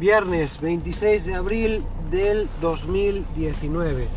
[0.00, 4.08] Viernes 26 de abril del 2019.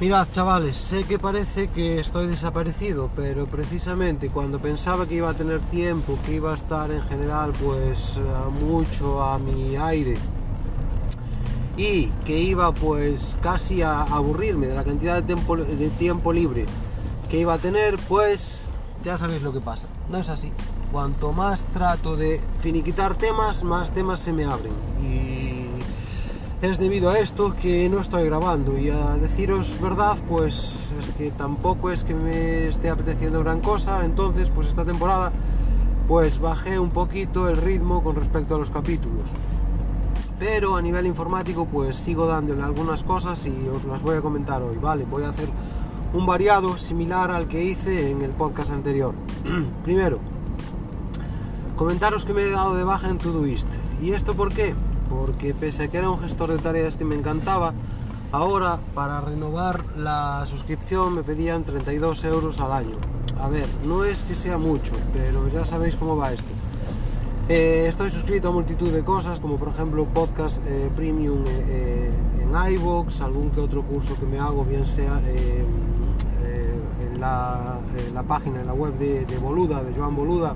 [0.00, 5.34] Mirad chavales, sé que parece que estoy desaparecido, pero precisamente cuando pensaba que iba a
[5.34, 8.18] tener tiempo, que iba a estar en general pues
[8.62, 10.16] mucho a mi aire
[11.76, 16.64] y que iba pues casi a aburrirme de la cantidad de tiempo, libre
[17.28, 18.62] que iba a tener, pues
[19.04, 19.86] ya sabéis lo que pasa.
[20.08, 20.50] No es así.
[20.92, 24.72] Cuanto más trato de finiquitar temas, más temas se me abren.
[25.02, 25.66] Y
[26.64, 28.78] es debido a esto que no estoy grabando.
[28.78, 34.04] Y a deciros verdad, pues es que tampoco es que me esté apeteciendo gran cosa.
[34.04, 35.30] Entonces, pues esta temporada,
[36.08, 39.28] pues bajé un poquito el ritmo con respecto a los capítulos.
[40.38, 44.62] Pero a nivel informático, pues sigo dándole algunas cosas y os las voy a comentar
[44.62, 44.78] hoy.
[44.78, 45.48] Vale, voy a hacer
[46.14, 49.14] un variado similar al que hice en el podcast anterior.
[49.84, 50.20] Primero,
[51.78, 53.68] comentaros que me he dado de baja en Todoist.
[54.02, 54.74] ¿Y esto por qué?
[55.08, 57.72] Porque pese a que era un gestor de tareas que me encantaba,
[58.32, 62.96] ahora para renovar la suscripción me pedían 32 euros al año.
[63.40, 66.50] A ver, no es que sea mucho, pero ya sabéis cómo va esto.
[67.48, 72.10] Eh, estoy suscrito a multitud de cosas, como por ejemplo podcast eh, premium eh,
[72.42, 75.20] en iVoox, algún que otro curso que me hago, bien sea
[77.00, 80.54] en la, página, en la web de, de Boluda, de Joan Boluda,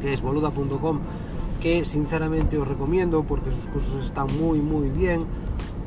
[0.00, 1.00] que es boluda.com,
[1.60, 5.24] que sinceramente os recomiendo porque sus cursos están muy muy bien.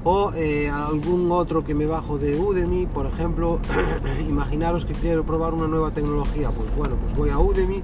[0.05, 3.59] O eh, algún otro que me bajo de Udemy, por ejemplo,
[4.29, 7.83] imaginaros que quiero probar una nueva tecnología, pues bueno, pues voy a Udemy,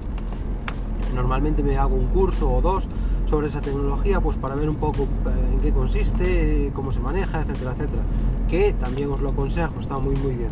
[1.14, 2.88] normalmente me hago un curso o dos
[3.26, 7.40] sobre esa tecnología, pues para ver un poco eh, en qué consiste, cómo se maneja,
[7.40, 8.02] etcétera, etcétera,
[8.48, 10.50] que también os lo aconsejo, está muy muy bien.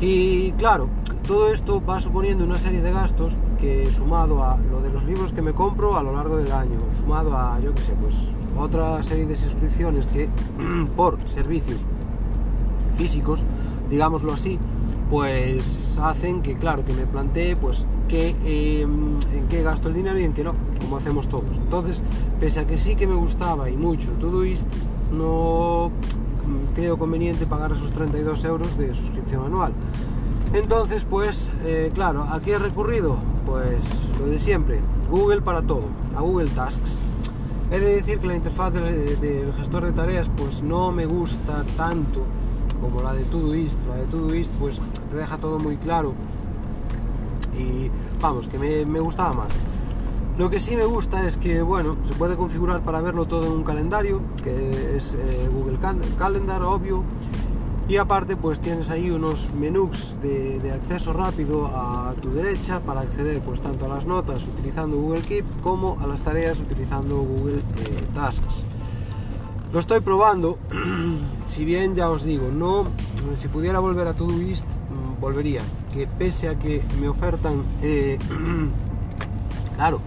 [0.00, 0.88] Y claro,
[1.26, 5.32] todo esto va suponiendo una serie de gastos que sumado a lo de los libros
[5.32, 8.14] que me compro a lo largo del año, sumado a, yo qué sé, pues
[8.58, 10.28] otra serie de suscripciones que
[10.96, 11.80] por servicios
[12.96, 13.40] físicos,
[13.88, 14.58] digámoslo así,
[15.10, 20.18] pues hacen que, claro, que me plantee pues que, em, en qué gasto el dinero
[20.18, 21.56] y en qué no, como hacemos todos.
[21.56, 22.02] Entonces,
[22.38, 24.68] pese a que sí que me gustaba y mucho todo esto,
[25.10, 25.90] no
[26.74, 29.72] creo conveniente pagar esos 32 euros de suscripción anual.
[30.54, 33.16] Entonces, pues, eh, claro, ¿a qué he recurrido?
[33.44, 33.82] Pues
[34.20, 35.82] lo de siempre, Google para todo,
[36.16, 36.96] a Google Tasks.
[37.72, 42.20] He de decir que la interfaz del, gestor de tareas pues no me gusta tanto
[42.80, 43.80] como la de Todoist.
[43.88, 46.14] La de Todoist pues te deja todo muy claro
[47.58, 47.90] y
[48.20, 49.48] vamos, que me, gustaba más.
[50.38, 53.52] Lo que sí me gusta es que, bueno, se puede configurar para verlo todo en
[53.52, 55.78] un calendario, que es eh, Google
[56.16, 57.02] Calendar, obvio,
[57.88, 63.40] y aparte pues tienes ahí unos menús de, acceso rápido a tu derecha para acceder
[63.40, 68.06] pues tanto a las notas utilizando Google Keep como a las tareas utilizando Google eh,
[68.14, 68.64] Tasks.
[69.72, 70.58] Lo estoy probando,
[71.48, 72.86] si bien ya os digo, no,
[73.36, 75.62] si pudiera volver a Todoist, mm, volvería,
[75.92, 78.18] que pese a que me ofertan, eh,
[79.76, 80.00] claro,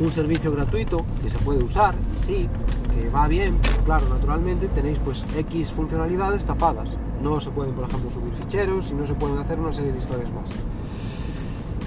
[0.00, 1.94] un servicio gratuito que se puede usar,
[2.26, 2.48] sí,
[2.90, 6.90] que va bien, claro, naturalmente tenéis pues X funcionalidades capadas.
[7.22, 9.98] No se pueden, por ejemplo, subir ficheros y no se pueden hacer una serie de
[9.98, 10.50] historias más.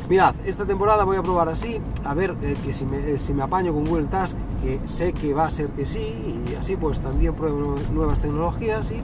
[0.10, 3.34] Mirad, esta temporada voy a probar así, a ver eh, que si me, eh, si
[3.34, 6.76] me, apaño con Google Task, que sé que va a ser que sí, y así
[6.76, 9.02] pues también pruebo nuevas tecnologías y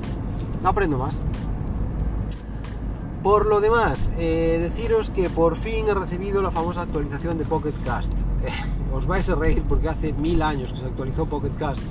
[0.64, 1.22] aprendo más.
[3.24, 7.74] Por lo demás, eh, deciros que por fin he recibido la famosa actualización de Pocket
[7.86, 8.12] Cast.
[9.00, 11.82] os vais a reír porque hace mil años que se actualizó Pocket Cast,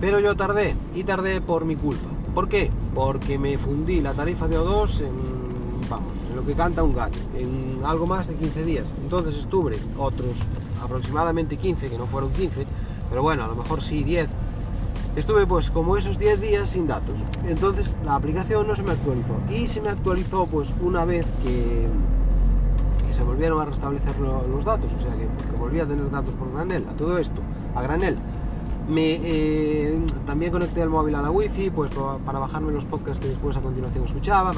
[0.00, 2.08] pero yo tardé y tardé por mi culpa.
[2.34, 2.70] ¿Por qué?
[2.94, 7.18] Porque me fundí la tarifa de O2 en, vamos, en lo que canta un gallo,
[7.36, 8.92] en algo más de 15 días.
[9.02, 10.40] Entonces estuve otros
[10.82, 12.66] aproximadamente 15, que no fueron 15,
[13.08, 14.28] pero bueno, a lo mejor sí 10.
[15.16, 17.18] Estuve pues como esos 10 días sin datos.
[17.46, 19.34] Entonces la aplicación no se me actualizó.
[19.50, 21.88] Y se me actualizó pues una vez que
[23.12, 25.28] se volvieron a restablecer los datos, o sea que,
[25.58, 27.40] volví a tener datos por granel, a todo esto,
[27.74, 28.18] a granel.
[28.88, 31.92] Me, eh, también conecté el móvil a la wifi pues
[32.26, 34.52] para bajarme los podcasts que después a continuación escuchaba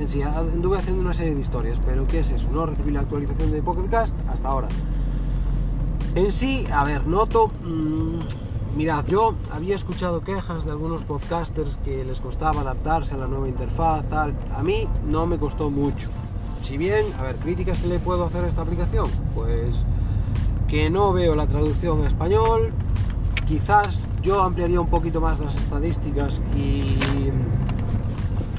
[0.00, 3.00] en sí anduve haciendo una serie de historias pero qué es eso no recibí la
[3.00, 4.66] actualización de Pocketcast hasta ahora.
[6.16, 12.04] En sí a ver noto mm, mirad yo había escuchado quejas de algunos podcasters que
[12.04, 16.08] les costaba adaptarse a la nueva interfaz tal a mí no me costó mucho
[16.62, 19.84] si bien, a ver, críticas que le puedo hacer a esta aplicación, pues
[20.66, 22.72] que no veo la traducción en español,
[23.46, 26.98] quizás yo ampliaría un poquito más las estadísticas y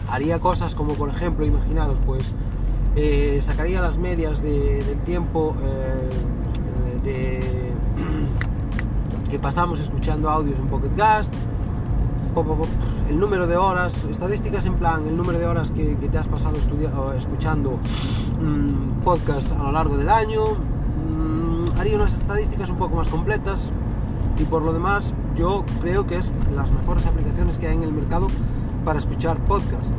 [0.09, 2.33] haría cosas como por ejemplo, imaginaros, pues
[2.95, 6.09] eh, sacaría las medias del tiempo eh,
[7.03, 7.73] de
[9.29, 11.33] que pasamos escuchando audios en Pocket Cast,
[13.09, 16.57] el número de horas, estadísticas en plan, el número de horas que, te has pasado
[17.17, 17.79] escuchando
[18.39, 20.43] mm, podcast a lo largo del año.
[20.53, 23.71] Mm, haría unas estadísticas un poco más completas
[24.37, 27.91] y por lo demás yo creo que es las mejores aplicaciones que hay en el
[27.91, 28.27] mercado
[28.85, 29.91] para escuchar podcast.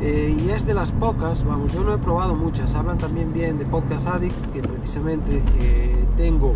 [0.00, 3.58] Eh, y es de las pocas, vamos, yo no he probado muchas, hablan también bien
[3.58, 6.54] de Podcast Addict, que precisamente eh, tengo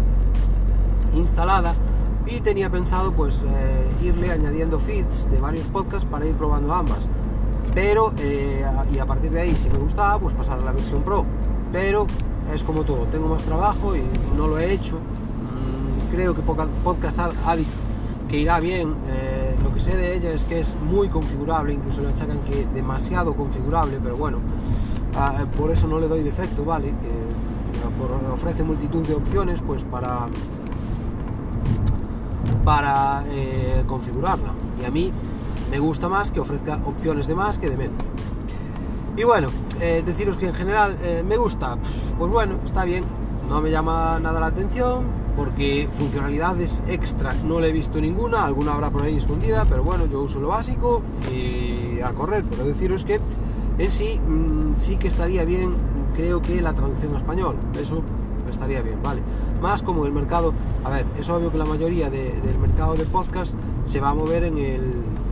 [1.14, 1.74] instalada
[2.26, 7.08] y tenía pensado pues eh, irle añadiendo feeds de varios podcasts para ir probando ambas.
[7.74, 11.02] Pero eh, y a partir de ahí si me gustaba pues pasar a la versión
[11.02, 11.24] pro.
[11.72, 12.06] Pero
[12.54, 14.02] es como todo tengo más trabajo y
[14.36, 14.96] no lo he hecho.
[14.96, 17.70] Mm, creo que podcast addict
[18.28, 18.94] que irá bien.
[19.08, 22.66] Eh, lo que sé de ella es que es muy configurable incluso le achacan que
[22.74, 24.38] demasiado configurable pero bueno
[25.56, 30.26] por eso no le doy defecto vale que ofrece multitud de opciones pues para
[32.64, 34.52] para eh, configurarla.
[34.80, 35.12] Y a mí
[35.70, 38.04] me gusta más que ofrezca opciones de más que de menos.
[39.16, 39.48] Y bueno,
[39.80, 41.76] eh, deciros que en general eh, me gusta,
[42.18, 43.04] pues bueno, está bien,
[43.48, 48.72] no me llama nada la atención porque funcionalidades extra no le he visto ninguna, alguna
[48.74, 53.04] habrá por ahí escondida, pero bueno, yo uso lo básico y a correr, pero deciros
[53.04, 53.20] que
[53.78, 55.74] en sí mm, sí que estaría bien,
[56.16, 58.02] creo que la traducción a español, eso
[58.50, 59.22] estaría bien, ¿vale?
[59.62, 63.54] Más como el mercado, a ver, es obvio que la mayoría del mercado de podcast
[63.84, 64.80] se va a mover en, el,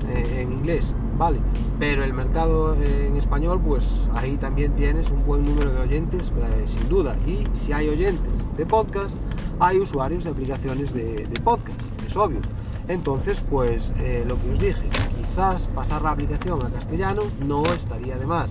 [0.09, 1.41] eh, en inglés, ¿vale?
[1.81, 6.31] Pero el mercado eh, en español, pues ahí también tienes un buen número de oyentes,
[6.37, 7.17] eh, sin duda.
[7.27, 9.17] Y si hay oyentes de podcast,
[9.59, 12.39] hay usuarios de aplicaciones de, podcast, es obvio.
[12.87, 13.93] Entonces, pues
[14.27, 14.89] lo que os dije,
[15.19, 18.49] quizás pasar la aplicación a castellano no estaría de más.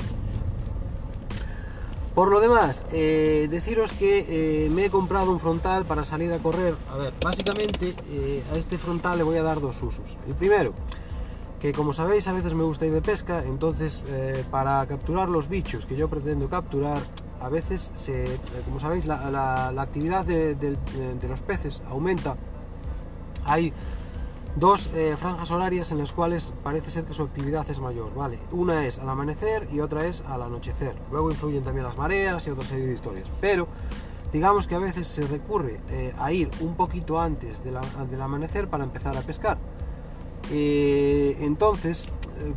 [2.19, 6.39] Por lo demás, eh, deciros que eh, me he comprado un frontal para salir a
[6.39, 6.75] correr.
[6.91, 10.17] A ver, básicamente eh, a este frontal le voy a dar dos usos.
[10.27, 10.73] El primero,
[11.61, 14.03] que como sabéis a veces me gusta ir de pesca, entonces
[14.51, 17.01] para capturar los bichos que yo pretendo capturar,
[17.39, 18.25] a veces, se,
[18.65, 22.35] como sabéis, la, actividad de, de los peces aumenta.
[23.45, 23.71] Hay
[24.59, 28.37] dos eh, franjas horarias en las cuales parece ser que su actividad es mayor, ¿vale?
[28.51, 30.95] Una es al amanecer y otra es al anochecer.
[31.11, 33.27] Luego influyen también las mareas y otra serie de historias.
[33.39, 33.67] Pero
[34.33, 38.83] digamos que a veces se recurre eh, a ir un poquito antes del amanecer para
[38.83, 39.57] empezar a pescar.
[40.51, 42.07] Eh, entonces,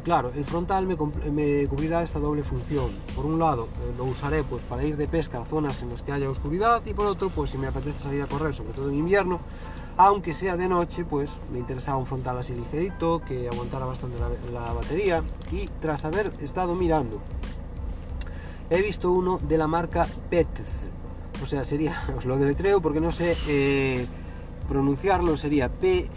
[0.03, 0.97] claro, el frontal me,
[1.31, 2.91] me, cubrirá esta doble función.
[3.15, 6.11] Por un lado, lo usaré pues para ir de pesca a zonas en las que
[6.11, 8.97] haya oscuridad y por otro, pues si me apetece salir a correr, sobre todo en
[8.97, 9.41] invierno,
[9.97, 14.17] aunque sea de noche, pues me interesaba un frontal así ligerito, que aguantara bastante
[14.53, 15.23] la, batería.
[15.51, 17.21] Y tras haber estado mirando,
[18.71, 20.63] he visto uno de la marca Petz.
[21.43, 24.07] O sea, sería, os lo deletreo porque no sé eh,
[24.69, 26.09] pronunciarlo, sería P-E-T-Z-L.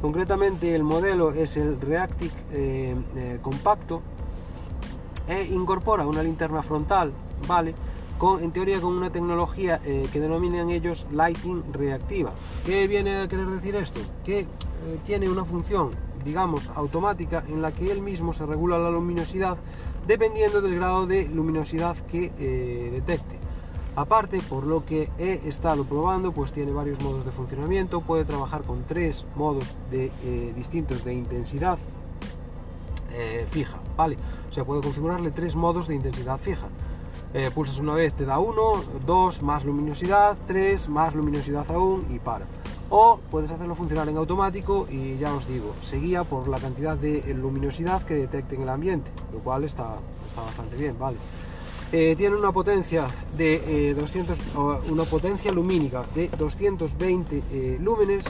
[0.00, 4.02] Concretamente el modelo es el Reactic eh, eh, compacto
[5.26, 7.12] e incorpora una linterna frontal,
[7.48, 7.74] ¿vale?
[8.40, 12.32] En teoría con una tecnología eh, que denominan ellos lighting reactiva.
[12.64, 14.00] ¿Qué viene a querer decir esto?
[14.24, 14.46] Que eh,
[15.04, 15.90] tiene una función,
[16.24, 19.58] digamos, automática en la que él mismo se regula la luminosidad
[20.06, 23.38] dependiendo del grado de luminosidad que eh, detecte.
[23.96, 28.62] Aparte, por lo que he estado probando, pues tiene varios modos de funcionamiento, puede trabajar
[28.62, 30.10] con tres modos de,
[30.54, 31.78] distintos de intensidad
[33.50, 34.18] fija, ¿vale?
[34.50, 36.68] O sea, puedo configurarle tres modos de intensidad fija.
[37.34, 42.18] Eh, pulsas una vez, te da 1, 2, más luminosidad, 3, más luminosidad aún y
[42.18, 42.46] para.
[42.88, 47.34] O puedes hacerlo funcionar en automático y ya os digo, seguía por la cantidad de
[47.34, 51.16] luminosidad que detecte en el ambiente, lo cual está, está bastante bien, ¿vale?
[51.92, 53.06] Eh, tiene una potencia
[53.36, 54.42] de 200, eh,
[54.90, 58.24] una potencia lumínica de 220 lúmenes.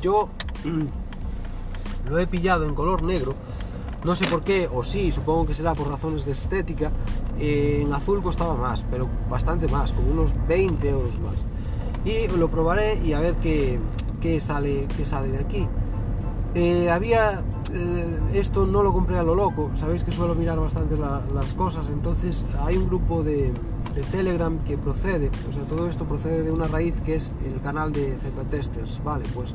[0.00, 0.28] yo
[2.08, 3.34] lo he pillado en color negro
[4.02, 6.90] no sé por qué, o sí, supongo que será por razones de estética.
[7.40, 11.44] En azul costaba más, pero bastante más, como unos 20 euros más.
[12.04, 15.66] Y lo probaré y a ver qué, sale, qué sale de aquí.
[16.54, 17.42] Eh, había
[17.72, 21.88] eh, esto no lo compré a lo loco sabéis que suelo mirar bastante las cosas
[21.90, 23.52] entonces hay un grupo de,
[24.10, 27.92] telegram que procede o sea todo esto procede de una raíz que es el canal
[27.92, 29.54] de z testers vale pues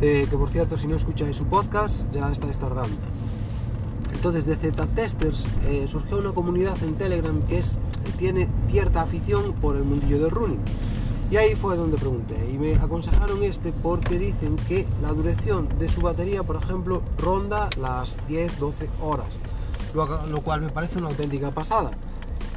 [0.00, 2.96] eh, que por cierto si no escucháis su podcast ya estáis tardando
[4.18, 7.76] entonces de Z-Testers eh, surgió una comunidad en Telegram que es,
[8.18, 10.60] tiene cierta afición por el mundillo del running.
[11.30, 15.88] Y ahí fue donde pregunté y me aconsejaron este porque dicen que la duración de
[15.88, 19.28] su batería, por ejemplo, ronda las 10-12 horas,
[19.94, 21.92] lo, cual me parece una auténtica pasada.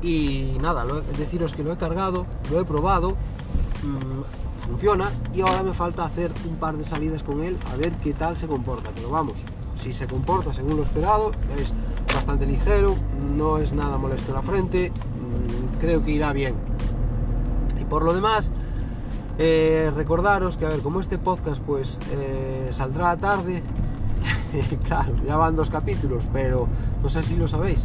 [0.01, 0.83] Y nada,
[1.15, 3.11] deciros que lo he cargado, lo he probado,
[3.83, 7.91] mm, funciona y ahora me falta hacer un par de salidas con él a ver
[7.97, 8.89] qué tal se comporta.
[8.95, 9.35] Pero vamos,
[9.81, 11.73] si se comporta según lo esperado, es
[12.13, 12.95] bastante ligero,
[13.35, 16.53] no es nada molesto la frente, mm, creo que irá bien.
[17.79, 18.51] Y por lo demás,
[19.39, 23.63] eh, recordaros que a ver, como este podcast pues eh, saldrá tarde,
[24.83, 26.67] claro, ya van dos capítulos, pero
[27.01, 27.81] no sé si lo sabéis,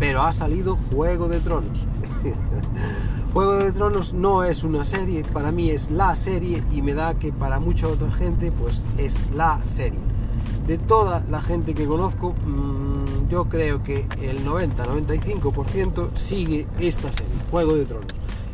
[0.00, 1.86] pero ha salido Juego de Tronos.
[3.32, 7.14] Juego de Tronos no es una serie, para mí es la serie y me da
[7.14, 10.09] que para mucha otra gente pues es la serie.
[10.70, 17.32] De toda la gente que conozco, mmm, yo creo que el 90-95% sigue esta serie,
[17.50, 18.06] Juego de Tronos.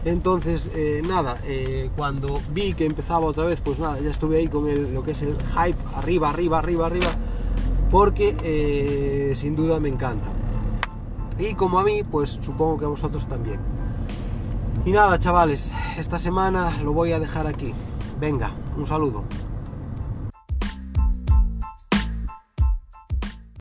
[0.07, 4.49] Entonces, eh, nada, eh, cuando vi que empezaba otra vez, pues nada, ya estuve ahí
[4.49, 7.11] con el, lo que es el hype, arriba, arriba, arriba, arriba,
[7.91, 10.25] porque eh, sin duda me encanta.
[11.39, 13.61] Y como a mí, pues supongo que a vosotros también.
[14.87, 17.75] Y nada, chavales, esta semana lo voy a dejar aquí.
[18.19, 19.25] Venga, un saludo.